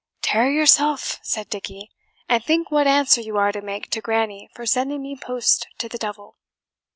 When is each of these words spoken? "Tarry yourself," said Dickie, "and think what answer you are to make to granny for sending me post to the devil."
"Tarry 0.23 0.55
yourself," 0.55 1.19
said 1.21 1.47
Dickie, 1.51 1.91
"and 2.27 2.43
think 2.43 2.71
what 2.71 2.87
answer 2.87 3.21
you 3.21 3.37
are 3.37 3.51
to 3.51 3.61
make 3.61 3.91
to 3.91 4.01
granny 4.01 4.49
for 4.51 4.65
sending 4.65 5.03
me 5.03 5.15
post 5.15 5.67
to 5.77 5.87
the 5.87 5.99
devil." 5.99 6.37